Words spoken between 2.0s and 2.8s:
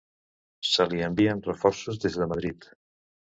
des de Madrid.